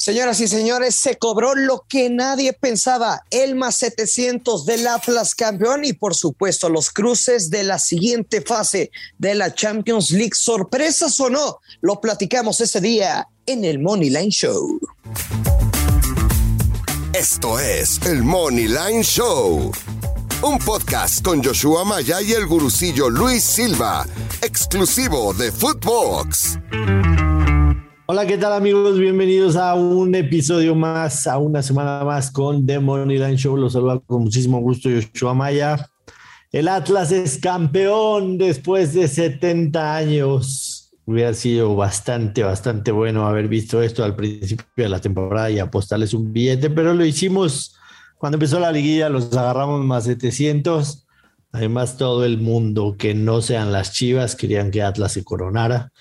Señoras 0.00 0.40
y 0.40 0.48
señores, 0.48 0.94
se 0.94 1.18
cobró 1.18 1.54
lo 1.54 1.84
que 1.88 2.08
nadie 2.08 2.52
pensaba, 2.52 3.24
el 3.30 3.56
más 3.56 3.76
700 3.76 4.64
del 4.64 4.86
Atlas 4.86 5.34
campeón 5.34 5.84
y 5.84 5.92
por 5.92 6.14
supuesto 6.14 6.68
los 6.68 6.90
cruces 6.90 7.50
de 7.50 7.64
la 7.64 7.78
siguiente 7.78 8.40
fase 8.40 8.90
de 9.18 9.34
la 9.34 9.52
Champions 9.54 10.10
League. 10.10 10.34
¿Sorpresas 10.34 11.18
o 11.20 11.30
no? 11.30 11.58
Lo 11.80 12.00
platicamos 12.00 12.60
ese 12.60 12.80
día 12.80 13.28
en 13.46 13.64
el 13.64 13.78
Money 13.80 14.10
Line 14.10 14.30
Show. 14.30 14.78
Esto 17.12 17.58
es 17.58 18.00
el 18.06 18.22
Money 18.22 18.68
Line 18.68 19.02
Show, 19.02 19.72
un 20.42 20.58
podcast 20.58 21.24
con 21.24 21.42
Joshua 21.42 21.84
Maya 21.84 22.22
y 22.22 22.32
el 22.32 22.46
gurucillo 22.46 23.10
Luis 23.10 23.42
Silva, 23.42 24.06
exclusivo 24.42 25.34
de 25.34 25.50
Footbox. 25.50 26.58
Hola, 28.10 28.26
¿qué 28.26 28.38
tal 28.38 28.54
amigos? 28.54 28.98
Bienvenidos 28.98 29.54
a 29.54 29.74
un 29.74 30.14
episodio 30.14 30.74
más, 30.74 31.26
a 31.26 31.36
una 31.36 31.62
semana 31.62 32.02
más 32.06 32.30
con 32.30 32.64
The 32.64 32.78
Money 32.78 33.18
Line 33.18 33.36
Show. 33.36 33.54
Los 33.54 33.74
saludo 33.74 34.02
con 34.06 34.22
muchísimo 34.22 34.60
gusto, 34.60 34.88
Yoshua 34.88 35.34
Maya. 35.34 35.90
El 36.50 36.68
Atlas 36.68 37.12
es 37.12 37.36
campeón 37.36 38.38
después 38.38 38.94
de 38.94 39.08
70 39.08 39.94
años. 39.94 40.90
Hubiera 41.04 41.34
sido 41.34 41.76
bastante, 41.76 42.42
bastante 42.42 42.92
bueno 42.92 43.26
haber 43.26 43.46
visto 43.46 43.82
esto 43.82 44.02
al 44.02 44.16
principio 44.16 44.64
de 44.74 44.88
la 44.88 45.02
temporada 45.02 45.50
y 45.50 45.58
apostarles 45.58 46.14
un 46.14 46.32
billete, 46.32 46.70
pero 46.70 46.94
lo 46.94 47.04
hicimos 47.04 47.76
cuando 48.16 48.36
empezó 48.36 48.58
la 48.58 48.72
liguilla, 48.72 49.10
los 49.10 49.36
agarramos 49.36 49.84
más 49.84 50.04
700. 50.04 51.06
Además, 51.52 51.98
todo 51.98 52.24
el 52.24 52.38
mundo 52.38 52.96
que 52.98 53.12
no 53.12 53.42
sean 53.42 53.70
las 53.70 53.92
chivas 53.92 54.34
querían 54.34 54.70
que 54.70 54.80
Atlas 54.80 55.12
se 55.12 55.24
coronara 55.24 55.92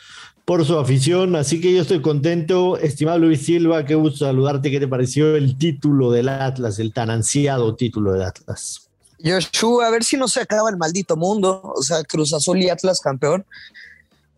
por 0.48 0.66
su 0.66 0.80
afición. 0.80 1.36
Así 1.36 1.60
que 1.60 1.74
yo 1.74 1.82
estoy 1.82 2.02
contento. 2.02 2.78
Estimado 2.78 3.20
Luis 3.20 3.46
Silva, 3.46 3.84
qué 3.84 3.96
gusto 3.96 4.26
saludarte. 4.26 4.72
¿Qué 4.72 4.80
te 4.80 4.88
pareció 4.88 5.36
el 5.36 5.58
título 5.58 6.10
del 6.10 6.30
Atlas, 6.30 6.80
el 6.80 6.94
tan 6.94 7.10
ansiado 7.10 7.76
título 7.76 8.14
del 8.14 8.22
Atlas? 8.22 8.88
Yoshua, 9.20 9.88
a 9.88 9.90
ver 9.90 10.06
si 10.06 10.16
no 10.16 10.30
se 10.30 10.40
acaba 10.40 10.70
el 10.70 10.78
maldito 10.78 11.18
mundo. 11.18 11.62
O 11.76 11.84
sea, 11.84 12.02
Cruz 12.04 12.34
Azul 12.34 12.62
y 12.64 12.70
Atlas 12.70 13.02
campeón. 13.02 13.46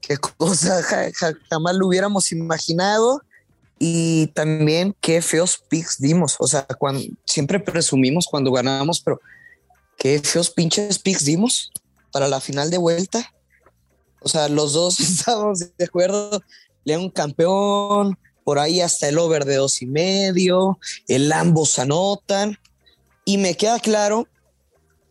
Qué 0.01 0.17
cosa, 0.17 0.81
jamás 1.47 1.75
lo 1.75 1.85
hubiéramos 1.85 2.31
imaginado. 2.31 3.21
Y 3.77 4.27
también 4.33 4.95
qué 5.01 5.21
feos 5.21 5.63
picks 5.69 5.99
dimos. 5.99 6.37
O 6.39 6.47
sea, 6.47 6.65
siempre 7.25 7.59
presumimos 7.59 8.25
cuando 8.25 8.51
ganábamos, 8.51 8.99
pero 8.99 9.21
qué 9.95 10.19
feos 10.23 10.49
pinches 10.49 10.97
picks 10.97 11.23
dimos 11.23 11.71
para 12.11 12.27
la 12.27 12.41
final 12.41 12.71
de 12.71 12.79
vuelta. 12.79 13.31
O 14.21 14.29
sea, 14.29 14.49
los 14.49 14.73
dos 14.73 14.99
estábamos 14.99 15.59
de 15.59 15.85
acuerdo. 15.85 16.41
León 16.83 17.09
campeón, 17.09 18.17
por 18.43 18.59
ahí 18.59 18.81
hasta 18.81 19.07
el 19.07 19.17
over 19.17 19.45
de 19.45 19.57
dos 19.57 19.81
y 19.81 19.85
medio, 19.85 20.79
el 21.07 21.31
ambos 21.31 21.77
anotan. 21.77 22.57
Y 23.25 23.37
me 23.37 23.55
queda 23.55 23.79
claro 23.79 24.27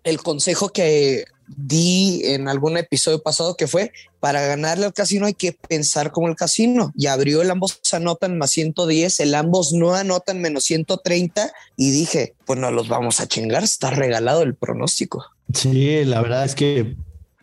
el 0.02 0.18
consejo 0.18 0.70
que 0.70 1.24
di 1.56 2.22
en 2.24 2.48
algún 2.48 2.76
episodio 2.76 3.22
pasado 3.22 3.56
que 3.56 3.66
fue 3.66 3.92
para 4.20 4.42
ganarle 4.42 4.86
al 4.86 4.92
casino 4.92 5.26
hay 5.26 5.34
que 5.34 5.52
pensar 5.52 6.12
como 6.12 6.28
el 6.28 6.36
casino 6.36 6.92
y 6.94 7.06
abrió 7.06 7.40
el 7.40 7.50
ambos 7.50 7.80
anotan 7.92 8.36
más 8.36 8.50
110 8.50 9.20
el 9.20 9.34
ambos 9.34 9.72
no 9.72 9.94
anotan 9.94 10.40
menos 10.40 10.64
130 10.64 11.50
y 11.76 11.90
dije 11.90 12.34
pues 12.44 12.58
no 12.58 12.70
los 12.70 12.88
vamos 12.88 13.20
a 13.20 13.28
chingar 13.28 13.64
está 13.64 13.90
regalado 13.90 14.42
el 14.42 14.54
pronóstico 14.54 15.24
sí 15.54 16.04
la 16.04 16.20
verdad 16.20 16.44
es 16.44 16.54
que 16.54 16.96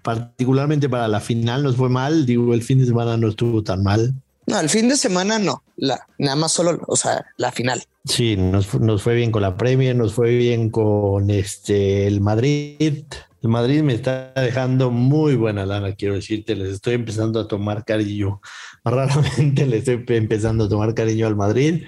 particularmente 0.06 0.88
para 0.88 1.08
la 1.08 1.20
final 1.20 1.64
nos 1.64 1.76
fue 1.76 1.90
mal. 1.90 2.28
Digo, 2.28 2.54
el 2.54 2.62
fin 2.62 2.78
de 2.78 2.86
semana 2.86 3.18
no 3.18 3.28
estuvo 3.28 3.64
tan 3.64 3.82
mal. 3.82 4.14
No, 4.46 4.60
el 4.60 4.70
fin 4.70 4.88
de 4.88 4.96
semana 4.96 5.40
no, 5.40 5.64
la, 5.76 6.06
nada 6.20 6.36
más 6.36 6.52
solo, 6.52 6.80
o 6.86 6.96
sea, 6.96 7.26
la 7.38 7.52
final. 7.52 7.82
Sí, 8.06 8.38
nos, 8.38 8.68
fue 9.02 9.16
bien 9.16 9.32
con 9.32 9.42
la 9.42 9.58
Premier, 9.58 9.96
nos 9.96 10.14
fue 10.14 10.36
bien 10.36 10.70
con 10.70 11.32
este 11.32 12.06
el 12.06 12.22
Madrid. 12.22 13.04
El 13.42 13.50
Madrid 13.50 13.82
me 13.82 13.96
está 13.96 14.32
dejando 14.36 14.92
muy 14.92 15.36
buena 15.36 15.66
lana, 15.66 15.96
quiero 15.96 16.14
decirte, 16.14 16.56
les 16.56 16.74
estoy 16.74 16.94
empezando 16.94 17.40
a 17.40 17.48
tomar 17.48 17.84
cariño. 17.84 18.42
Raramente 18.86 19.66
les 19.66 19.88
estoy 19.88 20.18
empezando 20.18 20.66
a 20.66 20.70
tomar 20.70 20.94
cariño 20.94 21.26
al 21.26 21.36
Madrid. 21.36 21.86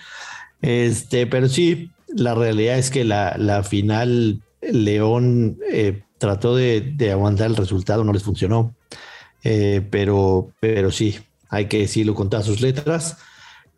Este, 0.63 1.27
pero 1.27 1.47
sí, 1.47 1.91
la 2.07 2.33
realidad 2.33 2.79
es 2.79 2.89
que 2.89 3.03
la, 3.03 3.37
la 3.37 3.61
final 3.61 4.41
León 4.61 5.59
eh, 5.71 6.01
trató 6.17 6.55
de, 6.55 6.95
aguantar 7.11 7.47
el 7.47 7.55
resultado, 7.55 8.03
no 8.03 8.13
les 8.13 8.23
funcionó. 8.23 8.75
Eh, 9.43 9.85
pero, 9.89 10.51
pero 10.59 10.91
sí, 10.91 11.19
hay 11.49 11.67
que 11.67 11.79
decirlo 11.79 12.15
con 12.15 12.29
todas 12.29 12.45
sus 12.45 12.61
letras. 12.61 13.17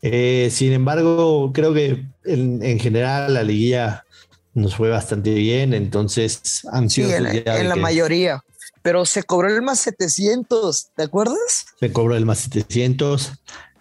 Eh, 0.01 0.50
sin 0.51 0.72
embargo, 0.72 1.51
creo 1.53 1.73
que 1.73 2.05
en, 2.23 2.79
general 2.79 3.33
la 3.33 3.44
liguilla 3.44 4.05
nos 4.53 4.75
fue 4.75 4.89
bastante 4.89 5.33
bien, 5.33 5.73
entonces 5.73 6.66
ansiosos 6.72 7.16
sí, 7.31 7.44
en, 7.45 7.69
la 7.69 7.75
mayoría. 7.75 8.44
Pero 8.81 9.06
se 9.06 9.23
cobró 9.23 9.53
el 9.53 9.61
más 9.61 9.79
700, 9.81 10.91
¿te 10.95 11.03
acuerdas? 11.03 11.66
Se 11.79 11.91
cobró 11.91 12.16
el 12.16 12.25
más 12.25 12.39
700. 12.39 13.33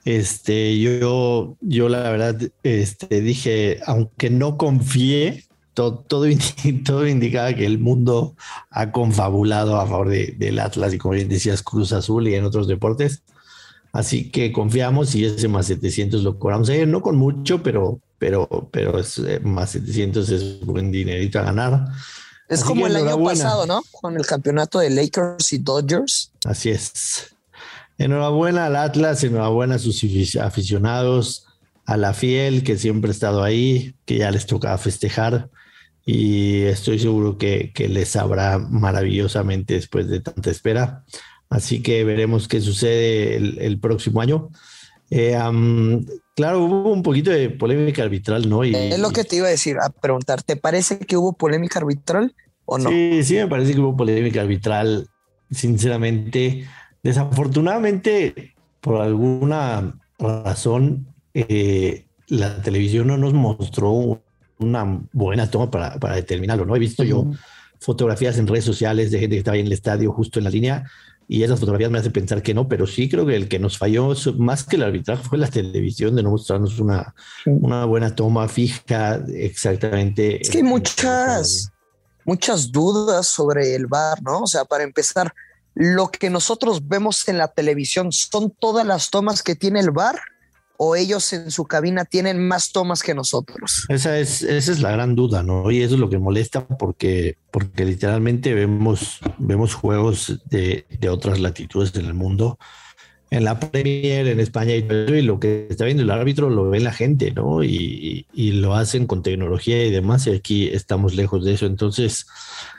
Este, 0.04 0.78
yo, 0.78 1.56
yo 1.60 1.88
la 1.88 2.10
verdad, 2.10 2.40
este, 2.62 3.20
dije, 3.20 3.80
aunque 3.86 4.30
no 4.30 4.56
confié, 4.56 5.47
todo, 5.78 6.04
todo, 6.84 7.06
indicaba 7.06 7.54
que 7.54 7.64
el 7.64 7.78
mundo 7.78 8.34
ha 8.70 8.90
confabulado 8.90 9.80
a 9.80 9.86
favor 9.86 10.08
del 10.08 10.58
Atlas 10.58 10.92
y 10.92 10.98
como 10.98 11.14
bien 11.14 11.28
decías, 11.28 11.62
Cruz 11.62 11.92
Azul 11.92 12.26
y 12.26 12.34
en 12.34 12.44
otros 12.44 12.66
deportes. 12.66 13.22
Así 13.92 14.30
que 14.30 14.52
confiamos 14.52 15.14
y 15.14 15.24
ese 15.24 15.46
más 15.46 15.66
700 15.66 16.24
lo 16.24 16.38
cobramos 16.38 16.68
ayer, 16.68 16.88
no 16.88 17.00
con 17.00 17.16
mucho, 17.16 17.62
pero, 17.62 18.00
pero, 18.18 18.68
pero 18.72 18.98
es, 18.98 19.18
eh, 19.18 19.38
más 19.40 19.70
700 19.70 20.28
es 20.30 20.66
buen 20.66 20.90
dinerito 20.90 21.38
a 21.38 21.42
ganar. 21.42 21.86
Es 22.48 22.64
como 22.64 22.88
el 22.88 22.96
año 22.96 23.22
pasado, 23.22 23.64
¿no? 23.66 23.82
Con 23.92 24.16
el 24.16 24.26
campeonato 24.26 24.80
de 24.80 24.90
Lakers 24.90 25.52
y 25.52 25.58
Dodgers. 25.58 26.32
Así 26.44 26.70
es. 26.70 27.36
Enhorabuena 27.98 28.66
al 28.66 28.76
Atlas, 28.76 29.22
enhorabuena 29.22 29.76
a 29.76 29.78
sus 29.78 30.02
aficionados, 30.36 31.46
a 31.86 31.96
la 31.96 32.14
fiel 32.14 32.64
que 32.64 32.76
siempre 32.76 33.10
ha 33.10 33.12
estado 33.12 33.44
ahí, 33.44 33.94
que 34.06 34.18
ya 34.18 34.30
les 34.30 34.46
toca 34.46 34.76
festejar 34.76 35.50
y 36.10 36.62
estoy 36.62 36.98
seguro 36.98 37.36
que, 37.36 37.70
les 37.76 38.08
sabrá 38.08 38.56
maravillosamente 38.58 39.74
después 39.74 40.08
de 40.08 40.20
tanta 40.20 40.50
espera. 40.50 41.04
Así 41.50 41.82
que 41.82 42.02
veremos 42.02 42.48
qué 42.48 42.62
sucede 42.62 43.36
el, 43.36 43.78
próximo 43.78 44.22
año. 44.22 44.48
Eh, 45.10 45.36
claro, 46.34 46.64
hubo 46.64 46.92
un 46.94 47.02
poquito 47.02 47.30
de 47.30 47.50
polémica 47.50 48.04
arbitral, 48.04 48.48
¿no? 48.48 48.64
Y, 48.64 48.74
es 48.74 48.98
lo 48.98 49.10
que 49.10 49.24
te 49.24 49.36
iba 49.36 49.48
a 49.48 49.50
decir, 49.50 49.76
a 49.82 49.90
preguntar, 49.90 50.42
¿te 50.42 50.56
parece 50.56 50.98
que 50.98 51.18
hubo 51.18 51.34
polémica 51.34 51.78
arbitral 51.78 52.34
o 52.64 52.78
no? 52.78 52.88
Sí, 52.88 53.22
sí, 53.22 53.34
me 53.34 53.46
parece 53.46 53.74
que 53.74 53.80
hubo 53.80 53.94
polémica 53.94 54.40
arbitral, 54.40 55.10
sinceramente. 55.50 56.66
Desafortunadamente, 57.02 58.54
por 58.80 59.02
alguna 59.02 60.00
razón, 60.18 61.14
eh, 61.34 62.06
la 62.28 62.62
televisión 62.62 63.08
no 63.08 63.18
nos 63.18 63.34
mostró 63.34 64.22
una 64.58 65.00
buena 65.12 65.50
toma 65.50 65.70
para, 65.70 65.98
para 65.98 66.16
determinarlo, 66.16 66.64
¿no? 66.64 66.76
He 66.76 66.80
visto 66.80 67.04
yo 67.04 67.30
fotografías 67.80 68.38
en 68.38 68.46
redes 68.46 68.64
sociales 68.64 69.10
de 69.10 69.20
gente 69.20 69.36
que 69.36 69.38
estaba 69.38 69.56
en 69.56 69.66
el 69.66 69.72
estadio 69.72 70.12
justo 70.12 70.40
en 70.40 70.44
la 70.44 70.50
línea 70.50 70.90
y 71.28 71.42
esas 71.42 71.60
fotografías 71.60 71.90
me 71.90 71.98
hacen 71.98 72.12
pensar 72.12 72.42
que 72.42 72.54
no, 72.54 72.68
pero 72.68 72.86
sí 72.86 73.08
creo 73.08 73.26
que 73.26 73.36
el 73.36 73.48
que 73.48 73.58
nos 73.58 73.76
falló 73.76 74.14
más 74.38 74.64
que 74.64 74.76
el 74.76 74.82
arbitraje 74.82 75.22
fue 75.22 75.36
la 75.36 75.48
televisión 75.48 76.16
de 76.16 76.22
no 76.22 76.30
mostrarnos 76.30 76.78
una, 76.80 77.14
una 77.44 77.84
buena 77.84 78.14
toma 78.14 78.48
fija 78.48 79.22
exactamente. 79.34 80.40
Es 80.40 80.48
que 80.48 80.58
hay 80.58 80.64
muchas, 80.64 81.70
muchas 82.24 82.72
dudas 82.72 83.26
sobre 83.26 83.74
el 83.74 83.86
bar, 83.86 84.22
¿no? 84.22 84.40
O 84.40 84.46
sea, 84.46 84.64
para 84.64 84.84
empezar, 84.84 85.34
lo 85.74 86.08
que 86.08 86.30
nosotros 86.30 86.88
vemos 86.88 87.28
en 87.28 87.36
la 87.36 87.48
televisión 87.48 88.10
son 88.10 88.50
todas 88.58 88.86
las 88.86 89.10
tomas 89.10 89.42
que 89.42 89.54
tiene 89.54 89.80
el 89.80 89.90
bar 89.90 90.18
o 90.80 90.94
ellos 90.94 91.32
en 91.32 91.50
su 91.50 91.64
cabina 91.64 92.04
tienen 92.04 92.46
más 92.46 92.70
tomas 92.70 93.02
que 93.02 93.12
nosotros? 93.12 93.84
Esa 93.88 94.18
es, 94.18 94.42
esa 94.42 94.72
es 94.72 94.80
la 94.80 94.92
gran 94.92 95.16
duda, 95.16 95.42
¿no? 95.42 95.70
Y 95.72 95.82
eso 95.82 95.94
es 95.94 96.00
lo 96.00 96.08
que 96.08 96.18
molesta 96.18 96.66
porque, 96.66 97.36
porque 97.50 97.84
literalmente 97.84 98.54
vemos, 98.54 99.18
vemos 99.38 99.74
juegos 99.74 100.38
de, 100.44 100.86
de 101.00 101.08
otras 101.08 101.40
latitudes 101.40 101.94
en 101.96 102.06
el 102.06 102.14
mundo. 102.14 102.58
En 103.30 103.44
la 103.44 103.58
Premier, 103.58 104.28
en 104.28 104.40
España 104.40 104.74
y, 104.74 105.20
lo 105.20 105.38
que 105.38 105.66
está 105.68 105.84
viendo 105.84 106.02
el 106.02 106.10
árbitro 106.10 106.48
lo 106.48 106.70
ve 106.70 106.80
la 106.80 106.92
gente, 106.92 107.32
¿no? 107.32 107.62
Y, 107.64 108.26
y, 108.32 108.52
lo 108.52 108.74
hacen 108.74 109.06
con 109.06 109.22
tecnología 109.22 109.84
y 109.84 109.90
demás, 109.90 110.28
y 110.28 110.30
aquí 110.30 110.68
estamos 110.68 111.14
lejos 111.14 111.44
de 111.44 111.54
eso. 111.54 111.66
Entonces, 111.66 112.26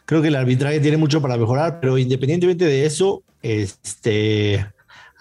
creo 0.06 0.22
que 0.22 0.30
el 0.30 0.36
arbitraje 0.36 0.80
tiene 0.80 0.98
mucho 0.98 1.22
para 1.22 1.38
mejorar, 1.38 1.80
pero 1.82 1.98
independientemente 1.98 2.66
de 2.66 2.86
eso, 2.86 3.22
este, 3.44 4.66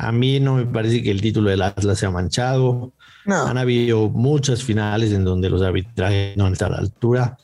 a 0.01 0.13
mí 0.13 0.39
no 0.39 0.55
me 0.55 0.65
parece 0.65 1.03
que 1.03 1.11
el 1.11 1.21
título 1.21 1.51
del 1.51 1.61
Atlas 1.61 1.99
sea 1.99 2.11
manchado. 2.13 2.93
Han 3.27 3.59
habido 3.59 4.09
muchas 4.09 4.63
finales 4.63 5.13
en 5.13 5.25
donde 5.25 5.51
los 5.51 5.61
arbitrajes 5.61 6.37
no 6.37 6.47
han 6.47 6.53
estado 6.53 6.75
a 6.75 6.77
la 6.77 6.83
altura. 6.83 7.37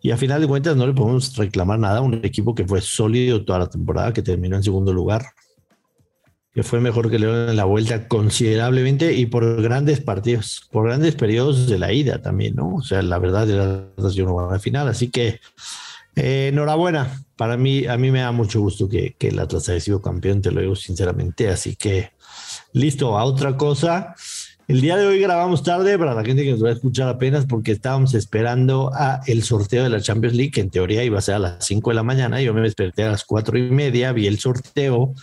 Y 0.00 0.12
a 0.12 0.16
final 0.16 0.40
de 0.40 0.46
cuentas 0.46 0.76
no 0.76 0.86
le 0.86 0.92
podemos 0.92 1.36
reclamar 1.36 1.80
nada 1.80 1.98
a 1.98 2.02
un 2.02 2.14
equipo 2.24 2.54
que 2.54 2.64
fue 2.64 2.80
sólido 2.80 3.44
toda 3.44 3.58
la 3.58 3.68
temporada, 3.68 4.12
que 4.12 4.22
terminó 4.22 4.54
en 4.54 4.62
segundo 4.62 4.92
lugar. 4.92 5.26
que 6.56 6.62
fue 6.62 6.80
mejor 6.80 7.10
que 7.10 7.18
León 7.18 7.50
en 7.50 7.56
la 7.56 7.66
vuelta 7.66 8.08
considerablemente 8.08 9.12
y 9.12 9.26
por 9.26 9.60
grandes 9.60 10.00
partidos, 10.00 10.66
por 10.72 10.86
grandes 10.86 11.14
periodos 11.14 11.66
de 11.66 11.78
la 11.78 11.92
ida 11.92 12.22
también, 12.22 12.54
¿no? 12.54 12.76
O 12.76 12.82
sea, 12.82 13.02
la 13.02 13.18
verdad 13.18 13.50
era 13.50 13.88
una 13.98 14.32
buena 14.32 14.58
final, 14.58 14.88
así 14.88 15.10
que 15.10 15.38
eh, 16.16 16.48
enhorabuena. 16.48 17.22
Para 17.36 17.56
mí, 17.56 17.86
a 17.86 17.96
mí 17.96 18.10
me 18.10 18.20
da 18.20 18.32
mucho 18.32 18.60
gusto 18.60 18.88
que, 18.88 19.14
que 19.18 19.28
el 19.28 19.38
Atlas 19.38 19.68
haya 19.68 19.80
sido 19.80 20.02
campeón, 20.02 20.42
te 20.42 20.50
lo 20.50 20.60
digo 20.60 20.74
sinceramente, 20.74 21.48
así 21.48 21.76
que 21.76 22.10
listo, 22.72 23.18
a 23.18 23.24
otra 23.24 23.56
cosa. 23.56 24.14
El 24.68 24.80
día 24.80 24.96
de 24.96 25.06
hoy 25.06 25.20
grabamos 25.20 25.62
tarde 25.62 25.96
para 25.96 26.12
la 26.12 26.24
gente 26.24 26.42
que 26.42 26.50
nos 26.50 26.64
va 26.64 26.70
a 26.70 26.72
escuchar 26.72 27.08
apenas 27.08 27.46
porque 27.46 27.70
estábamos 27.70 28.14
esperando 28.14 28.90
a 28.92 29.20
el 29.26 29.44
sorteo 29.44 29.84
de 29.84 29.90
la 29.90 30.00
Champions 30.00 30.34
League, 30.34 30.50
que 30.50 30.60
en 30.60 30.70
teoría 30.70 31.04
iba 31.04 31.18
a 31.18 31.22
ser 31.22 31.36
a 31.36 31.38
las 31.38 31.64
5 31.64 31.90
de 31.90 31.94
la 31.94 32.02
mañana. 32.02 32.40
Yo 32.42 32.52
me 32.52 32.62
desperté 32.62 33.04
a 33.04 33.10
las 33.10 33.24
cuatro 33.24 33.56
y 33.56 33.70
media, 33.70 34.12
vi 34.12 34.26
el 34.26 34.40
sorteo, 34.40 35.14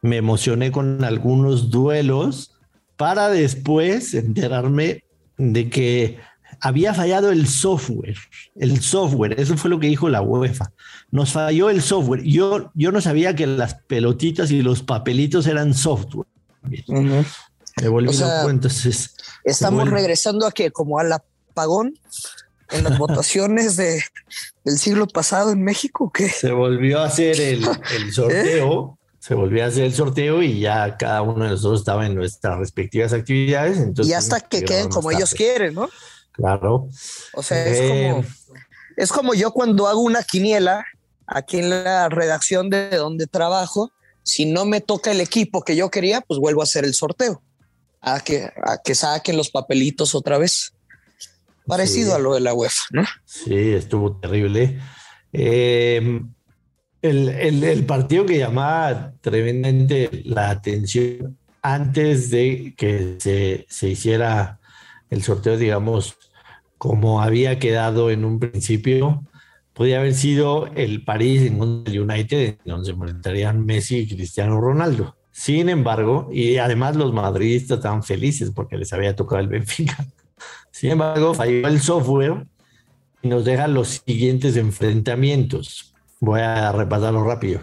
me 0.00 0.18
emocioné 0.18 0.70
con 0.70 1.02
algunos 1.02 1.70
duelos 1.70 2.52
para 2.96 3.30
después 3.30 4.14
enterarme 4.14 5.02
de 5.38 5.68
que 5.70 6.18
había 6.60 6.94
fallado 6.94 7.30
el 7.30 7.46
software. 7.46 8.16
El 8.54 8.80
software, 8.80 9.38
eso 9.40 9.56
fue 9.56 9.70
lo 9.70 9.78
que 9.78 9.86
dijo 9.86 10.08
la 10.08 10.22
UEFA. 10.22 10.72
Nos 11.10 11.32
falló 11.32 11.70
el 11.70 11.82
software. 11.82 12.22
Yo, 12.22 12.70
yo 12.74 12.92
no 12.92 13.00
sabía 13.00 13.34
que 13.34 13.46
las 13.46 13.74
pelotitas 13.74 14.50
y 14.50 14.62
los 14.62 14.82
papelitos 14.82 15.46
eran 15.46 15.74
software. 15.74 16.26
Entonces, 18.48 19.14
estamos 19.44 19.88
regresando 19.90 20.46
a 20.46 20.52
que 20.52 20.70
como 20.70 20.98
al 20.98 21.12
apagón 21.12 21.94
en 22.70 22.84
las 22.84 22.98
votaciones 22.98 23.76
de, 23.76 24.02
del 24.64 24.78
siglo 24.78 25.06
pasado 25.06 25.52
en 25.52 25.62
México, 25.62 26.10
que 26.12 26.28
se 26.28 26.52
volvió 26.52 27.00
a 27.00 27.06
hacer 27.06 27.40
el, 27.40 27.66
el 27.96 28.12
sorteo. 28.12 28.94
¿Eh? 28.94 28.98
Se 29.20 29.34
volvió 29.34 29.64
a 29.64 29.66
hacer 29.66 29.84
el 29.84 29.92
sorteo 29.92 30.42
y 30.42 30.60
ya 30.60 30.96
cada 30.96 31.20
uno 31.22 31.44
de 31.44 31.50
nosotros 31.50 31.80
estaba 31.80 32.06
en 32.06 32.14
nuestras 32.14 32.56
respectivas 32.58 33.12
actividades. 33.12 33.76
Entonces, 33.76 34.10
y 34.10 34.14
hasta 34.14 34.40
que 34.40 34.62
queden 34.62 34.88
como 34.88 35.10
ellos 35.10 35.34
quieren, 35.34 35.74
¿no? 35.74 35.90
Claro. 36.38 36.88
O 37.34 37.42
sea, 37.42 37.66
es, 37.66 37.80
como, 37.80 38.20
eh, 38.20 38.24
es 38.96 39.12
como 39.12 39.34
yo 39.34 39.50
cuando 39.50 39.88
hago 39.88 40.00
una 40.00 40.22
quiniela 40.22 40.86
aquí 41.26 41.58
en 41.58 41.68
la 41.68 42.08
redacción 42.08 42.70
de 42.70 42.90
donde 42.90 43.26
trabajo, 43.26 43.90
si 44.22 44.46
no 44.46 44.64
me 44.64 44.80
toca 44.80 45.10
el 45.10 45.20
equipo 45.20 45.62
que 45.62 45.74
yo 45.74 45.90
quería, 45.90 46.20
pues 46.20 46.38
vuelvo 46.38 46.60
a 46.60 46.64
hacer 46.64 46.84
el 46.84 46.94
sorteo 46.94 47.42
a 48.00 48.20
que, 48.20 48.44
a 48.44 48.78
que 48.82 48.94
saquen 48.94 49.36
los 49.36 49.50
papelitos 49.50 50.14
otra 50.14 50.38
vez. 50.38 50.72
Parecido 51.66 52.14
a 52.14 52.18
lo 52.18 52.34
de 52.34 52.40
la 52.40 52.54
UEFA, 52.54 52.82
¿no? 52.92 53.04
Sí, 53.26 53.72
estuvo 53.72 54.16
terrible. 54.16 54.80
Eh, 55.32 56.22
el, 57.02 57.84
partido 57.84 58.24
que 58.24 58.38
llamaba 58.38 59.12
tremendamente 59.20 60.22
la 60.24 60.48
atención 60.48 61.36
antes 61.60 62.30
de 62.30 62.74
que 62.76 63.16
se, 63.18 63.66
se, 63.68 63.88
hiciera 63.88 64.60
el 65.10 65.22
sorteo, 65.22 65.58
digamos, 65.58 66.16
como 66.78 67.20
había 67.20 67.58
quedado 67.58 68.10
en 68.10 68.24
un 68.24 68.38
principio, 68.38 69.24
podía 69.74 70.00
haber 70.00 70.14
sido 70.14 70.66
el 70.74 71.04
París 71.04 71.42
en 71.42 71.58
contra 71.58 71.92
del 71.92 72.02
United, 72.02 72.58
donde 72.64 72.86
se 72.86 72.92
enfrentarían 72.92 73.64
Messi 73.64 73.98
y 73.98 74.08
Cristiano 74.08 74.60
Ronaldo. 74.60 75.16
Sin 75.30 75.68
embargo, 75.68 76.28
y 76.32 76.56
además 76.56 76.96
los 76.96 77.12
madridistas 77.12 77.78
estaban 77.78 78.02
felices 78.02 78.50
porque 78.52 78.76
les 78.76 78.92
había 78.92 79.14
tocado 79.14 79.40
el 79.40 79.48
Benfica. 79.48 80.04
Sin 80.72 80.90
embargo, 80.90 81.34
falló 81.34 81.66
el 81.68 81.80
software 81.80 82.46
y 83.22 83.28
nos 83.28 83.44
deja 83.44 83.68
los 83.68 84.02
siguientes 84.04 84.56
enfrentamientos. 84.56 85.94
Voy 86.20 86.40
a 86.40 86.72
repasarlo 86.72 87.22
rápido. 87.24 87.60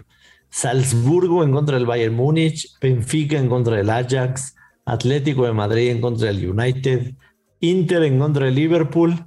Salzburgo 0.49 1.43
en 1.43 1.51
contra 1.51 1.75
del 1.75 1.85
Bayern 1.85 2.15
Múnich, 2.15 2.79
Benfica 2.79 3.37
en 3.37 3.49
contra 3.49 3.75
del 3.75 3.89
Ajax, 3.89 4.55
Atlético 4.85 5.45
de 5.45 5.51
Madrid 5.51 5.89
en 5.89 5.99
contra 5.99 6.27
del 6.27 6.49
United, 6.49 7.13
Inter 7.59 8.03
en 8.03 8.19
contra 8.19 8.45
del 8.45 8.55
Liverpool, 8.55 9.25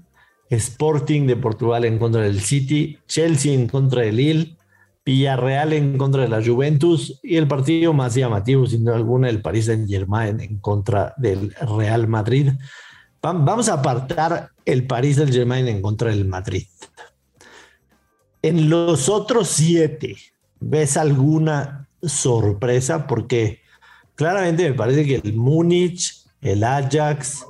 Sporting 0.51 1.27
de 1.27 1.37
Portugal 1.37 1.85
en 1.85 1.99
contra 1.99 2.23
del 2.23 2.41
City, 2.41 2.99
Chelsea 3.07 3.53
en 3.53 3.69
contra 3.69 4.03
del 4.03 4.17
Lille, 4.17 4.57
Villarreal 5.05 5.73
en 5.73 5.97
contra 5.97 6.23
de 6.23 6.29
la 6.29 6.45
Juventus 6.45 7.19
y 7.23 7.37
el 7.37 7.49
partido 7.49 7.95
más 7.95 8.15
llamativo, 8.15 8.67
sin 8.67 8.85
duda 8.85 8.97
alguna, 8.97 9.31
el 9.31 9.41
Paris 9.41 9.65
Saint 9.67 9.89
Germain 9.89 10.39
en 10.41 10.59
contra 10.59 11.15
del 11.17 11.55
Real 11.55 12.07
Madrid. 12.09 12.51
Vamos 13.23 13.71
a 13.71 13.75
apartar 13.75 14.51
el 14.67 14.87
Paris 14.87 15.17
Saint 15.17 15.33
Germain 15.33 15.67
en 15.67 15.81
contra 15.81 16.11
del 16.11 16.27
Madrid. 16.27 16.67
En 18.43 18.69
los 18.69 19.09
otros 19.09 19.49
siete, 19.49 20.17
¿ves 20.61 20.97
alguna 20.99 21.89
sorpresa? 22.03 23.07
Porque 23.07 23.61
claramente 24.15 24.69
me 24.69 24.77
parece 24.77 25.07
que 25.07 25.17
el 25.17 25.33
Múnich, 25.33 26.23
el 26.43 26.63
Ajax, 26.63 27.47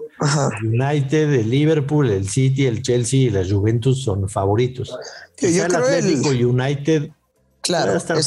el 0.61 0.81
United, 0.81 1.32
el 1.32 1.50
Liverpool, 1.50 2.11
el 2.11 2.29
City, 2.29 2.67
el 2.67 2.82
Chelsea 2.82 3.20
y 3.20 3.31
la 3.31 3.44
Juventus 3.44 4.03
son 4.03 4.29
favoritos. 4.29 4.97
Yo, 5.41 5.65
el 5.65 5.75
Atlético 5.75 6.31
United 6.31 7.11
Claro. 7.61 7.97
Estar 7.97 8.19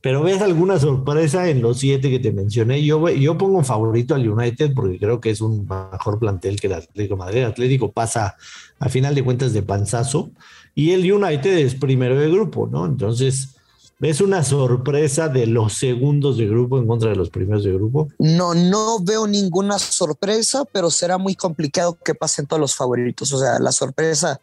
pero 0.00 0.22
ves 0.22 0.42
alguna 0.42 0.78
sorpresa 0.78 1.48
en 1.48 1.62
los 1.62 1.78
siete 1.78 2.10
que 2.10 2.18
te 2.18 2.30
mencioné. 2.30 2.84
Yo, 2.84 3.08
yo 3.08 3.38
pongo 3.38 3.56
un 3.56 3.64
favorito 3.64 4.14
al 4.14 4.28
United 4.28 4.74
porque 4.74 4.98
creo 4.98 5.18
que 5.18 5.30
es 5.30 5.40
un 5.40 5.66
mejor 5.66 6.18
plantel 6.18 6.60
que 6.60 6.66
el 6.66 6.74
Atlético 6.74 7.16
Madrid. 7.16 7.38
El 7.38 7.46
Atlético 7.46 7.90
pasa 7.90 8.36
a 8.78 8.88
final 8.90 9.14
de 9.14 9.24
cuentas 9.24 9.54
de 9.54 9.62
panzazo 9.62 10.30
y 10.74 10.90
el 10.90 11.10
United 11.10 11.56
es 11.56 11.74
primero 11.74 12.20
de 12.20 12.28
grupo, 12.28 12.68
¿no? 12.70 12.84
Entonces, 12.84 13.56
¿ves 13.98 14.20
una 14.20 14.42
sorpresa 14.42 15.28
de 15.28 15.46
los 15.46 15.74
segundos 15.74 16.36
de 16.36 16.46
grupo 16.46 16.78
en 16.78 16.86
contra 16.86 17.10
de 17.10 17.16
los 17.16 17.30
primeros 17.30 17.64
de 17.64 17.72
grupo? 17.72 18.08
No, 18.18 18.54
no 18.54 18.98
veo 19.00 19.26
ninguna 19.26 19.78
sorpresa, 19.78 20.64
pero 20.72 20.90
será 20.90 21.18
muy 21.18 21.34
complicado 21.34 21.98
que 22.04 22.14
pasen 22.14 22.46
todos 22.46 22.60
los 22.60 22.74
favoritos. 22.74 23.32
O 23.32 23.38
sea, 23.38 23.58
la 23.58 23.72
sorpresa 23.72 24.40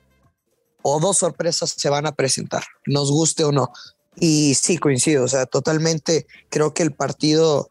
o 0.82 1.00
dos 1.00 1.18
sorpresas 1.18 1.74
se 1.78 1.90
van 1.90 2.06
a 2.06 2.14
presentar, 2.14 2.64
nos 2.86 3.12
guste 3.12 3.44
o 3.44 3.52
no. 3.52 3.72
Y 4.16 4.56
sí, 4.56 4.78
coincido, 4.78 5.24
o 5.24 5.28
sea, 5.28 5.46
totalmente 5.46 6.26
creo 6.50 6.74
que 6.74 6.84
el 6.84 6.92
partido 6.92 7.70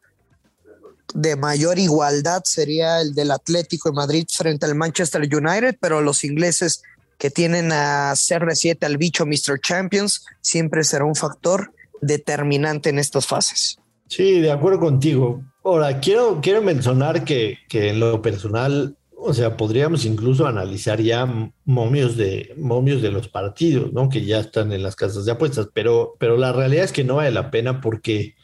de 1.15 1.37
mayor 1.37 1.79
igualdad 1.79 2.43
sería 2.45 3.01
el 3.01 3.15
del 3.15 3.31
Atlético 3.31 3.91
de 3.91 3.97
Madrid 3.97 4.27
frente 4.33 4.67
al 4.67 4.75
Manchester 4.75 5.23
United, 5.23 5.77
pero 5.81 6.01
los 6.01 6.25
ingleses 6.25 6.83
que 7.21 7.31
tienen 7.31 7.71
a 7.71 8.13
CR7 8.15 8.83
al 8.85 8.97
bicho 8.97 9.27
Mr. 9.27 9.61
Champions 9.61 10.25
siempre 10.41 10.83
será 10.83 11.05
un 11.05 11.15
factor 11.15 11.73
determinante 12.01 12.89
en 12.89 12.99
estas 12.99 13.27
fases. 13.27 13.77
Sí, 14.09 14.41
de 14.41 14.51
acuerdo 14.51 14.81
contigo. 14.81 15.45
Ahora, 15.63 16.01
quiero, 16.01 16.41
quiero 16.43 16.63
mencionar 16.63 17.23
que, 17.25 17.59
que 17.69 17.91
en 17.91 18.01
lo 18.01 18.23
personal 18.23 18.97
o 19.23 19.35
sea, 19.35 19.55
podríamos 19.55 20.07
incluso 20.07 20.47
analizar 20.47 20.99
ya 20.99 21.29
momios 21.67 22.17
de, 22.17 22.55
momios 22.57 23.03
de 23.03 23.11
los 23.11 23.29
partidos, 23.29 23.93
¿no? 23.93 24.09
Que 24.09 24.25
ya 24.25 24.41
están 24.41 24.73
en 24.73 24.83
las 24.83 24.97
casas 24.97 25.27
de 25.27 25.33
apuestas, 25.33 25.69
pero, 25.75 26.17
pero 26.19 26.39
la 26.39 26.53
realidad 26.53 26.85
es 26.85 26.93
que 26.93 27.05
no 27.05 27.17
vale 27.17 27.31
la 27.31 27.51
pena 27.51 27.83
porque 27.83 28.35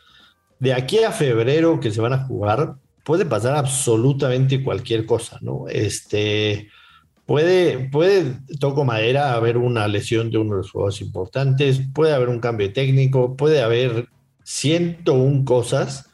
de 0.58 0.74
aquí 0.74 0.98
a 0.98 1.12
febrero 1.12 1.80
que 1.80 1.90
se 1.90 2.02
van 2.02 2.12
a 2.12 2.26
jugar, 2.26 2.74
puede 3.04 3.24
pasar 3.24 3.56
absolutamente 3.56 4.62
cualquier 4.62 5.06
cosa, 5.06 5.38
¿no? 5.40 5.66
Este, 5.66 6.68
puede, 7.26 7.90
puede, 7.90 8.36
toco 8.60 8.84
madera, 8.84 9.34
haber 9.34 9.58
una 9.58 9.88
lesión 9.88 10.30
de 10.30 10.38
uno 10.38 10.52
de 10.52 10.56
los 10.58 10.70
juegos 10.70 11.00
importantes, 11.00 11.80
puede 11.92 12.14
haber 12.14 12.28
un 12.28 12.40
cambio 12.40 12.72
técnico, 12.72 13.36
puede 13.36 13.62
haber 13.62 14.08
101 14.44 15.44
cosas 15.44 16.08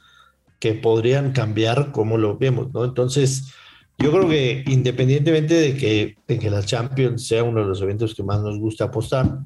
que 0.58 0.74
podrían 0.74 1.32
cambiar 1.32 1.92
como 1.92 2.16
lo 2.16 2.38
vemos, 2.38 2.72
¿no? 2.72 2.84
Entonces, 2.84 3.52
yo 3.98 4.10
creo 4.10 4.28
que 4.28 4.64
independientemente 4.66 5.54
de 5.54 5.76
que, 5.76 6.16
que 6.26 6.50
la 6.50 6.62
Champions 6.62 7.26
sea 7.26 7.44
uno 7.44 7.60
de 7.60 7.66
los 7.66 7.82
eventos 7.82 8.14
que 8.14 8.22
más 8.22 8.40
nos 8.40 8.58
gusta 8.58 8.84
apostar, 8.84 9.38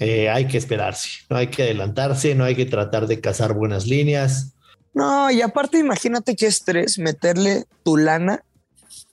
eh, 0.00 0.28
hay 0.28 0.46
que 0.46 0.58
esperarse, 0.58 1.20
no 1.30 1.36
hay 1.36 1.46
que 1.46 1.62
adelantarse, 1.62 2.34
no 2.34 2.44
hay 2.44 2.54
que 2.54 2.66
tratar 2.66 3.06
de 3.06 3.20
cazar 3.20 3.54
buenas 3.54 3.86
líneas. 3.86 4.54
No, 4.92 5.30
y 5.30 5.42
aparte 5.42 5.78
imagínate 5.78 6.36
qué 6.36 6.46
estrés 6.46 6.98
meterle 6.98 7.64
tu 7.82 7.96
lana 7.96 8.42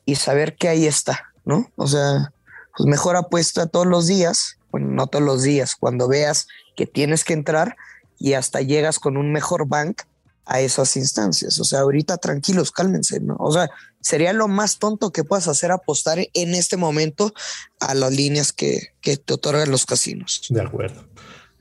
y 0.05 0.15
saber 0.15 0.55
que 0.55 0.67
ahí 0.67 0.85
está, 0.85 1.30
¿no? 1.45 1.71
O 1.75 1.87
sea, 1.87 2.33
pues 2.77 2.87
mejor 2.87 3.15
apuesta 3.15 3.67
todos 3.67 3.87
los 3.87 4.07
días, 4.07 4.57
bueno, 4.71 4.87
no 4.89 5.07
todos 5.07 5.25
los 5.25 5.43
días, 5.43 5.75
cuando 5.75 6.07
veas 6.07 6.47
que 6.75 6.85
tienes 6.85 7.23
que 7.23 7.33
entrar 7.33 7.75
y 8.17 8.33
hasta 8.33 8.61
llegas 8.61 8.99
con 8.99 9.17
un 9.17 9.31
mejor 9.31 9.67
bank 9.67 10.03
a 10.45 10.59
esas 10.59 10.95
instancias. 10.97 11.59
O 11.59 11.63
sea, 11.63 11.79
ahorita 11.79 12.17
tranquilos, 12.17 12.71
cálmense, 12.71 13.19
¿no? 13.19 13.35
O 13.39 13.51
sea, 13.51 13.69
sería 14.01 14.33
lo 14.33 14.47
más 14.47 14.79
tonto 14.79 15.11
que 15.11 15.23
puedas 15.23 15.47
hacer 15.47 15.71
apostar 15.71 16.19
en 16.33 16.55
este 16.55 16.77
momento 16.77 17.33
a 17.79 17.93
las 17.93 18.11
líneas 18.11 18.51
que, 18.51 18.93
te 19.01 19.33
otorgan 19.33 19.71
los 19.71 19.85
casinos. 19.85 20.45
De 20.49 20.61
acuerdo, 20.61 21.07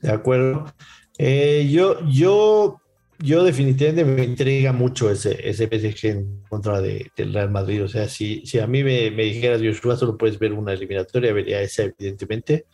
de 0.01 0.11
acuerdo. 0.11 0.73
Eh, 1.17 1.69
yo, 1.71 1.99
yo, 2.07 2.80
yo 3.23 3.43
definitivamente 3.43 4.05
me 4.05 4.23
intriga 4.23 4.73
mucho 4.73 5.09
ese, 5.09 5.37
ese 5.47 5.67
PSG 5.67 6.05
en 6.07 6.43
contra 6.49 6.81
de, 6.81 7.11
del 7.15 7.33
Real 7.33 7.51
Madrid. 7.51 7.83
O 7.83 7.87
sea, 7.87 8.07
si, 8.09 8.45
si 8.45 8.59
a 8.59 8.67
mí 8.67 8.83
me, 8.83 9.11
me 9.11 9.23
dijeras, 9.23 9.61
Joshua, 9.61 9.95
solo 9.95 10.17
puedes 10.17 10.39
ver 10.39 10.53
una 10.53 10.73
eliminatoria, 10.73 11.33
vería 11.33 11.61
esa, 11.61 11.83
evidentemente. 11.83 12.65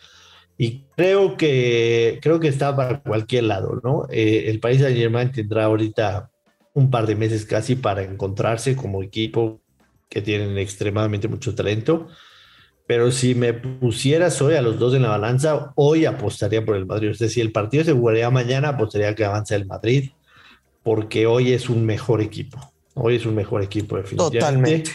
Y 0.57 0.85
creo 0.95 1.37
que, 1.37 2.19
creo 2.21 2.39
que 2.39 2.47
está 2.47 2.75
para 2.75 3.01
cualquier 3.01 3.43
lado, 3.43 3.79
¿no? 3.83 4.07
Eh, 4.09 4.45
el 4.47 4.59
país 4.59 4.81
de 4.81 4.95
Germain 4.95 5.31
tendrá 5.31 5.65
ahorita 5.65 6.31
un 6.73 6.89
par 6.89 7.05
de 7.05 7.15
meses 7.15 7.45
casi 7.45 7.75
para 7.75 8.03
encontrarse 8.03 8.75
como 8.75 9.03
equipo 9.03 9.61
que 10.09 10.21
tienen 10.21 10.57
extremadamente 10.57 11.27
mucho 11.27 11.53
talento. 11.53 12.07
Pero 12.87 13.11
si 13.11 13.35
me 13.35 13.53
pusieras 13.53 14.41
hoy 14.41 14.55
a 14.55 14.61
los 14.61 14.79
dos 14.79 14.93
en 14.95 15.03
la 15.03 15.09
balanza, 15.09 15.73
hoy 15.75 16.05
apostaría 16.05 16.65
por 16.65 16.75
el 16.77 16.85
Madrid. 16.85 17.09
Es 17.09 17.19
decir, 17.19 17.35
si 17.35 17.41
el 17.41 17.51
partido 17.51 17.83
se 17.83 17.93
jugaría 17.93 18.29
mañana, 18.29 18.69
apostaría 18.69 19.13
que 19.13 19.25
avanza 19.25 19.55
el 19.55 19.65
Madrid, 19.65 20.11
porque 20.87 21.25
hoy 21.25 21.51
es 21.51 21.69
un 21.69 21.85
mejor 21.85 22.21
equipo. 22.21 22.71
Hoy 22.93 23.17
es 23.17 23.25
un 23.25 23.35
mejor 23.35 23.61
equipo, 23.61 23.97
definitivamente. 23.97 24.39
Totalmente. 24.39 24.91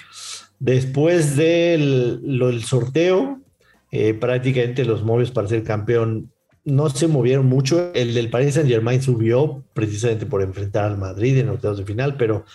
Después 0.59 1.37
del 1.37 2.63
sorteo, 2.65 3.43
eh, 3.91 4.15
prácticamente 4.15 4.87
los 4.87 5.05
móviles 5.05 5.31
para 5.33 5.49
ser 5.49 5.63
campeón 5.65 6.33
no 6.65 6.89
se 6.89 7.09
movieron 7.09 7.45
mucho. 7.45 7.93
El 7.93 8.15
del 8.15 8.31
Paris 8.31 8.55
Saint 8.55 8.71
Germain 8.71 9.03
subió 9.03 9.63
precisamente 9.75 10.25
por 10.25 10.41
enfrentar 10.41 10.87
al 10.87 10.97
Madrid 10.97 11.37
en 11.37 11.51
octavos 11.51 11.77
de 11.77 11.85
final, 11.85 12.17
pero 12.17 12.47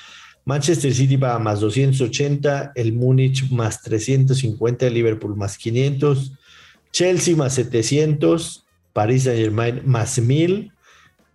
Manchester 0.44 0.92
City 0.92 1.16
va 1.16 1.38
más 1.38 1.60
280, 1.60 2.72
el 2.74 2.94
Múnich 2.94 3.52
más 3.52 3.84
350, 3.84 4.88
el 4.88 4.96
Liverpool 4.96 5.36
más 5.36 5.60
500, 5.60 6.32
Chelsea 6.92 7.36
más 7.36 7.54
700, 7.54 8.66
Paris 8.94 9.26
Saint 9.26 9.40
Germain 9.40 9.82
más 9.86 10.18
1000 10.18 10.72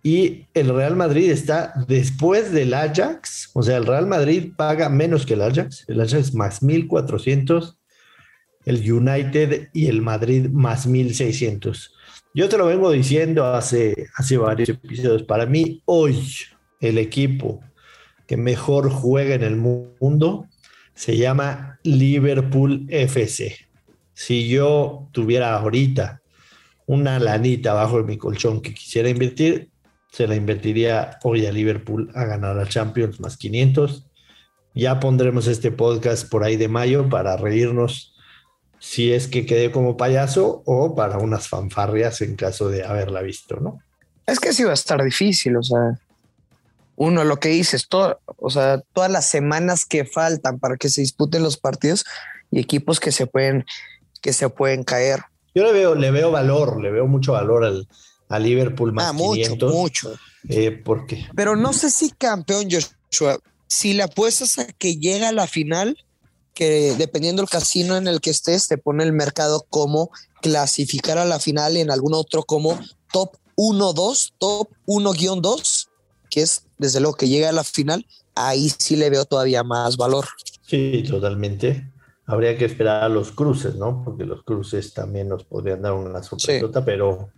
y 0.05 0.47
el 0.53 0.75
Real 0.75 0.97
Madrid 0.97 1.31
está 1.31 1.73
después 1.87 2.51
del 2.51 2.73
Ajax, 2.73 3.49
o 3.53 3.63
sea, 3.63 3.77
el 3.77 3.85
Real 3.85 4.05
Madrid 4.05 4.51
paga 4.55 4.89
menos 4.89 5.25
que 5.25 5.35
el 5.35 5.41
Ajax, 5.41 5.85
el 5.87 6.01
Ajax 6.01 6.33
más 6.33 6.61
1400, 6.61 7.79
el 8.65 8.91
United 8.91 9.69
y 9.71 9.87
el 9.87 10.01
Madrid 10.01 10.49
más 10.49 10.87
1600. 10.87 11.95
Yo 12.33 12.49
te 12.49 12.57
lo 12.57 12.65
vengo 12.65 12.91
diciendo 12.91 13.45
hace, 13.45 14.07
hace 14.15 14.37
varios 14.37 14.69
episodios. 14.69 15.23
Para 15.23 15.45
mí, 15.45 15.81
hoy, 15.85 16.21
el 16.81 16.97
equipo 16.97 17.61
que 18.27 18.35
mejor 18.35 18.89
juega 18.89 19.35
en 19.35 19.43
el 19.43 19.55
mundo 19.55 20.47
se 20.93 21.15
llama 21.15 21.79
Liverpool 21.83 22.87
FC. 22.89 23.55
Si 24.13 24.49
yo 24.49 25.07
tuviera 25.13 25.55
ahorita 25.55 26.21
una 26.87 27.19
lanita 27.19 27.73
bajo 27.73 27.97
de 27.97 28.03
mi 28.03 28.17
colchón 28.17 28.61
que 28.61 28.73
quisiera 28.73 29.09
invertir, 29.09 29.69
se 30.13 30.27
la 30.27 30.35
invertiría 30.35 31.17
hoy 31.23 31.47
a 31.47 31.51
Liverpool 31.51 32.11
a 32.13 32.25
ganar 32.25 32.55
la 32.55 32.67
Champions 32.67 33.19
más 33.19 33.35
500. 33.35 34.05
Ya 34.75 34.99
pondremos 34.99 35.47
este 35.47 35.71
podcast 35.71 36.29
por 36.29 36.43
ahí 36.43 36.55
de 36.55 36.67
mayo 36.67 37.09
para 37.09 37.35
reírnos 37.35 38.13
si 38.77 39.11
es 39.11 39.27
que 39.27 39.47
quedé 39.47 39.71
como 39.71 39.97
payaso 39.97 40.61
o 40.67 40.93
para 40.93 41.17
unas 41.17 41.47
fanfarrias 41.47 42.21
en 42.21 42.35
caso 42.35 42.69
de 42.69 42.83
haberla 42.83 43.21
visto, 43.23 43.55
¿no? 43.59 43.79
Es 44.27 44.39
que 44.39 44.53
sí 44.53 44.63
va 44.63 44.71
a 44.71 44.75
estar 44.75 45.03
difícil, 45.03 45.57
o 45.57 45.63
sea, 45.63 45.99
uno 46.95 47.23
lo 47.23 47.37
que 47.37 47.49
dices, 47.49 47.87
todo, 47.87 48.19
o 48.37 48.51
sea, 48.51 48.83
todas 48.93 49.09
las 49.09 49.27
semanas 49.27 49.83
que 49.83 50.05
faltan 50.05 50.59
para 50.59 50.77
que 50.77 50.89
se 50.89 51.01
disputen 51.01 51.41
los 51.41 51.57
partidos 51.57 52.05
y 52.51 52.59
equipos 52.59 52.99
que 52.99 53.11
se 53.11 53.25
pueden, 53.25 53.65
que 54.21 54.31
se 54.31 54.47
pueden 54.49 54.83
caer. 54.83 55.21
Yo 55.55 55.63
le 55.63 55.71
veo, 55.71 55.95
le 55.95 56.11
veo 56.11 56.29
valor, 56.29 56.79
le 56.79 56.91
veo 56.91 57.07
mucho 57.07 57.33
valor 57.33 57.63
al, 57.63 57.87
a 58.33 58.39
Liverpool 58.39 58.93
más 58.93 59.09
ah, 59.09 59.13
mucho, 59.13 59.55
mucho. 59.67 60.11
Eh, 60.49 60.71
porque... 60.71 61.27
Pero 61.35 61.55
no 61.55 61.71
sé 61.71 61.91
si 61.91 62.09
campeón 62.09 62.67
Joshua, 62.69 63.37
si 63.67 63.93
le 63.93 64.01
apuestas 64.01 64.57
a 64.57 64.65
que 64.65 64.97
llega 64.97 65.29
a 65.29 65.31
la 65.31 65.45
final, 65.45 65.95
que 66.55 66.95
dependiendo 66.97 67.43
del 67.43 67.49
casino 67.49 67.95
en 67.95 68.07
el 68.07 68.21
que 68.21 68.31
estés, 68.31 68.67
te 68.67 68.79
pone 68.79 69.03
el 69.03 69.13
mercado 69.13 69.67
como 69.69 70.09
clasificar 70.41 71.19
a 71.19 71.25
la 71.25 71.39
final 71.39 71.77
en 71.77 71.91
algún 71.91 72.15
otro 72.15 72.41
como 72.41 72.79
top 73.11 73.37
1-2, 73.55 74.33
top 74.39 74.67
1-2, 74.87 75.87
que 76.31 76.41
es 76.41 76.65
desde 76.79 76.99
luego 76.99 77.15
que 77.15 77.29
llega 77.29 77.49
a 77.49 77.53
la 77.53 77.63
final, 77.63 78.03
ahí 78.33 78.71
sí 78.75 78.95
le 78.95 79.11
veo 79.11 79.25
todavía 79.25 79.63
más 79.63 79.95
valor. 79.95 80.25
Sí, 80.63 81.03
totalmente. 81.07 81.87
Habría 82.25 82.57
que 82.57 82.65
esperar 82.65 83.03
a 83.03 83.09
los 83.09 83.31
cruces, 83.31 83.75
¿no? 83.75 84.01
Porque 84.03 84.25
los 84.25 84.41
cruces 84.43 84.91
también 84.91 85.29
nos 85.29 85.43
podrían 85.43 85.83
dar 85.83 85.93
una 85.93 86.23
sorpresa, 86.23 86.83
pero 86.83 87.29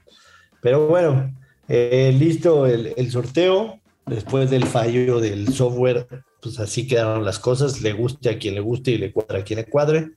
pero 0.65 0.87
bueno, 0.87 1.31
eh, 1.67 2.11
listo 2.17 2.65
el, 2.65 3.11
sorteo. 3.11 3.79
Después 4.07 4.49
del 4.49 4.65
fallo 4.65 5.19
del 5.19 5.53
software, 5.53 6.07
pues 6.41 6.59
así 6.59 6.87
quedaron 6.87 7.23
las 7.23 7.37
cosas. 7.37 7.81
Le 7.81 7.93
guste 7.93 8.31
a 8.31 8.39
quien 8.39 8.55
le 8.55 8.61
guste 8.61 8.89
y 8.89 8.97
le 8.97 9.13
cuadra 9.13 9.37
a 9.37 9.43
quien 9.43 9.57
le 9.57 9.65
cuadre. 9.65 10.09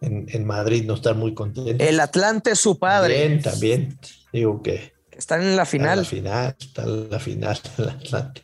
En, 0.00 0.46
Madrid 0.46 0.84
no 0.86 0.94
están 0.94 1.18
muy 1.18 1.34
contentos. 1.34 1.86
El 1.86 2.00
Atlante, 2.00 2.56
su 2.56 2.78
padre. 2.78 3.16
También, 3.16 3.42
también. 3.42 3.98
Digo 4.32 4.62
que. 4.62 4.94
Están 5.10 5.42
en 5.42 5.56
la 5.56 5.66
final. 5.66 5.98
En 5.98 6.04
la 6.04 6.08
final, 6.08 6.56
está 6.58 6.82
en 6.84 7.10
la 7.10 7.18
final 7.18 7.60
el 7.78 7.88
Atlante. 7.90 8.42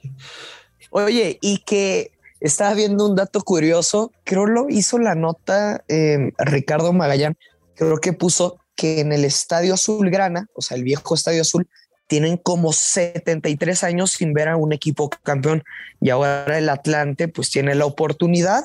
Oye, 0.90 1.38
y 1.40 1.61
que 1.64 2.12
estaba 2.40 2.75
viendo 2.75 3.07
un 3.07 3.17
dato 3.17 3.40
curioso. 3.40 4.12
Creo 4.23 4.45
lo 4.45 4.69
hizo 4.69 4.99
la 4.99 5.14
nota 5.14 5.83
eh, 5.88 6.31
Ricardo 6.37 6.93
Magallán. 6.93 7.38
Creo 7.75 7.97
que 7.97 8.12
puso 8.12 8.59
que 8.78 9.00
en 9.00 9.12
el 9.12 9.25
Estadio 9.25 9.75
Azulgrana, 9.75 10.47
o 10.54 10.62
sea, 10.62 10.76
el 10.76 10.85
viejo 10.85 11.16
Estadio 11.16 11.42
Azul, 11.42 11.68
tienen 12.06 12.37
como 12.37 12.73
73 12.73 13.82
años 13.82 14.12
sin 14.12 14.32
ver 14.32 14.49
a 14.49 14.56
un 14.56 14.73
equipo 14.73 15.11
campeón 15.25 15.64
y 16.00 16.11
ahora 16.11 16.56
el 16.56 16.68
Atlante 16.68 17.26
pues 17.26 17.50
tiene 17.50 17.75
la 17.75 17.87
oportunidad 17.87 18.62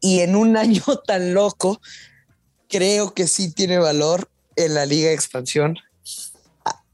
y 0.00 0.20
en 0.20 0.36
un 0.36 0.56
año 0.64 0.82
tan 1.06 1.32
loco 1.32 1.80
creo 2.68 3.14
que 3.14 3.26
sí 3.26 3.52
tiene 3.52 3.78
valor 3.78 4.28
en 4.54 4.74
la 4.74 4.84
Liga 4.84 5.08
de 5.08 5.14
Expansión. 5.14 5.78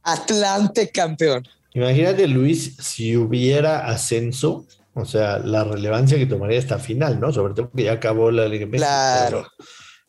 Atlante 0.05 0.91
campeón. 0.91 1.47
Imagínate 1.75 2.29
Luis 2.29 2.77
si 2.79 3.17
hubiera 3.17 3.89
ascenso, 3.89 4.67
o 4.95 5.05
sea, 5.05 5.39
la 5.39 5.65
relevancia 5.65 6.19
que 6.19 6.27
tomaría 6.27 6.59
esta 6.59 6.79
final, 6.79 7.19
¿no? 7.19 7.33
Sobre 7.33 7.55
todo 7.55 7.71
que 7.73 7.85
ya 7.85 7.93
acabó 7.93 8.31
la 8.31 8.47
Liga 8.47 8.69
Claro. 8.71 9.49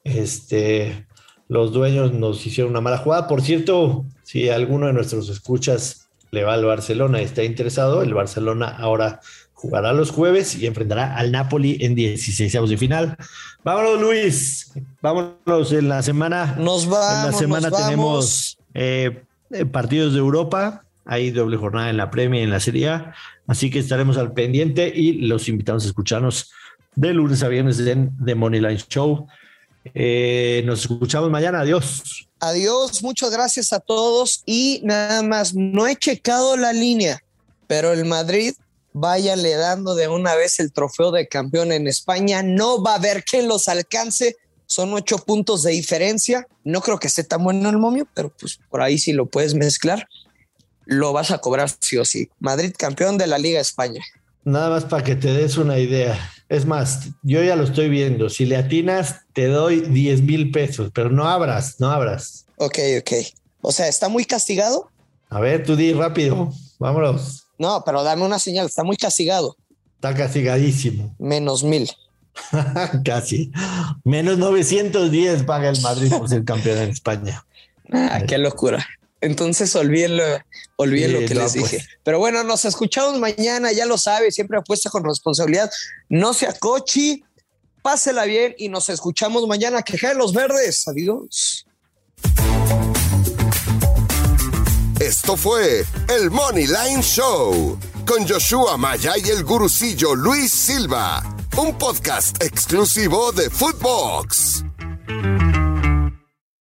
este, 0.04 1.08
los 1.48 1.72
dueños 1.72 2.14
nos 2.14 2.46
hicieron 2.46 2.72
una 2.72 2.82
mala 2.82 2.98
jugada. 2.98 3.28
Por 3.28 3.42
cierto, 3.42 4.06
si 4.24 4.50
alguno 4.50 4.88
de 4.88 4.94
nuestros 4.94 5.30
escuchas 5.30 6.10
le 6.32 6.44
va 6.44 6.54
al 6.54 6.66
Barcelona 6.66 7.22
y 7.22 7.26
está 7.26 7.44
interesado, 7.44 8.02
el 8.02 8.14
Barcelona 8.14 8.68
ahora 8.68 9.20
jugará 9.64 9.94
los 9.94 10.12
jueves 10.12 10.56
y 10.56 10.66
enfrentará 10.66 11.16
al 11.16 11.32
Napoli 11.32 11.78
en 11.80 11.96
16 11.96 12.70
de 12.70 12.78
final. 12.78 13.18
Vámonos, 13.64 14.02
Luis. 14.02 14.74
Vámonos 15.02 15.72
en 15.72 15.88
la 15.88 16.02
semana. 16.02 16.56
Nos 16.60 16.88
vamos. 16.88 17.26
En 17.26 17.32
la 17.32 17.38
semana 17.38 17.72
tenemos 17.72 18.58
eh, 18.74 19.24
partidos 19.72 20.14
de 20.14 20.20
Europa. 20.20 20.84
Hay 21.06 21.32
doble 21.32 21.58
jornada 21.58 21.90
en 21.90 21.98
la 21.98 22.10
Premier 22.10 22.42
y 22.42 22.44
en 22.46 22.50
la 22.50 22.60
Serie 22.60 22.90
A. 22.90 23.14
Así 23.48 23.70
que 23.70 23.80
estaremos 23.80 24.18
al 24.18 24.34
pendiente 24.34 24.92
y 24.94 25.28
los 25.28 25.48
invitamos 25.48 25.86
a 25.86 25.88
escucharnos 25.88 26.52
de 26.96 27.14
lunes 27.14 27.44
a 27.44 27.48
viernes 27.48 27.80
en 27.80 28.12
The 28.24 28.36
Moneyline 28.36 28.78
Show. 28.78 29.28
Eh, 29.94 30.64
nos 30.66 30.82
escuchamos 30.82 31.30
mañana. 31.30 31.62
Adiós. 31.62 32.28
Adiós, 32.40 33.04
muchas 33.04 33.32
gracias 33.32 33.74
a 33.74 33.80
todos. 33.80 34.44
Y 34.46 34.82
nada 34.84 35.22
más, 35.24 35.54
no 35.54 35.88
he 35.88 35.96
checado 35.96 36.58
la 36.58 36.74
línea, 36.74 37.24
pero 37.68 37.94
el 37.94 38.06
Madrid, 38.06 38.54
váyale 38.94 39.56
dando 39.56 39.96
de 39.96 40.08
una 40.08 40.36
vez 40.36 40.60
el 40.60 40.72
trofeo 40.72 41.12
de 41.12 41.28
campeón 41.28 41.72
en 41.72 41.88
España. 41.88 42.44
No 42.44 42.82
va 42.82 42.94
a 42.94 42.98
haber 42.98 43.24
quien 43.24 43.48
los 43.48 43.68
alcance. 43.68 44.36
Son 44.66 44.94
ocho 44.94 45.18
puntos 45.18 45.64
de 45.64 45.72
diferencia. 45.72 46.48
No 46.64 46.82
creo 46.82 47.00
que 47.00 47.08
esté 47.08 47.24
tan 47.24 47.44
bueno 47.44 47.70
el 47.70 47.78
momio, 47.78 48.08
pero 48.14 48.30
pues 48.30 48.60
por 48.70 48.82
ahí 48.82 48.98
si 48.98 49.14
lo 49.14 49.26
puedes 49.26 49.54
mezclar, 49.54 50.08
lo 50.86 51.14
vas 51.14 51.32
a 51.32 51.38
cobrar 51.40 51.70
sí 51.80 51.98
o 51.98 52.06
sí. 52.06 52.30
Madrid 52.40 52.74
campeón 52.78 53.18
de 53.18 53.28
la 53.28 53.38
Liga 53.38 53.60
España. 53.60 54.04
Nada 54.44 54.70
más 54.70 54.86
para 54.86 55.04
que 55.04 55.16
te 55.16 55.34
des 55.34 55.58
una 55.58 55.80
idea. 55.80 56.33
Es 56.50 56.66
más, 56.66 57.10
yo 57.24 57.42
ya 57.44 57.56
lo 57.56 57.64
estoy 57.64 57.90
viendo. 57.90 58.30
Si 58.30 58.46
le 58.46 58.58
atinas, 58.58 59.22
te 59.34 59.48
doy 59.48 59.82
10 59.82 60.22
mil 60.24 60.52
pesos, 60.52 60.92
pero 60.94 61.10
no 61.10 61.28
abras, 61.28 61.80
no 61.80 61.90
abras. 61.90 62.46
Ok, 62.58 62.80
ok. 63.00 63.12
O 63.62 63.72
sea, 63.72 63.88
¿está 63.88 64.10
muy 64.10 64.26
castigado? 64.26 64.90
A 65.30 65.40
ver, 65.40 65.64
tú 65.64 65.76
di 65.76 65.94
rápido. 65.94 66.52
Vámonos. 66.80 67.48
No, 67.58 67.82
pero 67.86 68.04
dame 68.04 68.24
una 68.24 68.40
señal. 68.40 68.68
Está 68.68 68.84
muy 68.84 68.98
castigado. 68.98 69.56
Está 69.96 70.14
castigadísimo. 70.14 71.16
Menos 71.18 71.64
mil. 71.64 71.90
Casi. 73.06 73.52
Menos 74.04 74.38
910 74.38 75.44
paga 75.44 75.70
el 75.70 75.82
Madrid 75.82 76.12
por 76.12 76.28
ser 76.30 76.44
campeón 76.44 76.78
en 76.80 76.90
España. 76.90 77.46
Ah, 77.92 78.22
qué 78.28 78.38
locura. 78.38 78.86
Entonces 79.24 79.74
olvídenlo, 79.78 80.24
olvídenlo 80.76 81.22
lo 81.22 81.28
que 81.28 81.34
les 81.34 81.54
dije. 81.54 81.78
Pues. 81.78 81.88
Pero 82.04 82.20
bueno, 82.20 82.44
nos 82.44 82.66
escuchamos 82.66 83.18
mañana, 83.20 83.72
ya 83.72 83.86
lo 83.86 83.98
sabe, 83.98 84.32
siempre 84.32 84.58
apuesta 84.58 84.90
con 84.90 85.02
responsabilidad. 85.06 85.72
No 86.10 86.34
sea 86.34 86.52
cochi, 86.52 87.24
pásela 87.82 88.26
bien 88.26 88.54
y 88.58 88.68
nos 88.68 88.90
escuchamos 88.90 89.48
mañana. 89.48 89.82
Que 89.82 89.98
los 90.14 90.34
verdes. 90.34 90.86
Adiós. 90.90 91.66
Esto 95.00 95.38
fue 95.38 95.86
el 96.10 96.30
Money 96.30 96.68
Line 96.68 97.02
Show 97.02 97.80
con 98.06 98.28
Joshua 98.28 98.76
Maya 98.76 99.14
y 99.18 99.30
el 99.30 99.46
gurucillo 99.46 100.16
Luis 100.16 100.52
Silva, 100.52 101.24
un 101.58 101.78
podcast 101.78 102.44
exclusivo 102.44 103.32
de 103.32 103.50
Footbox. 103.50 104.66